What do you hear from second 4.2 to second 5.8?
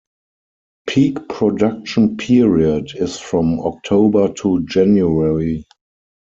to January.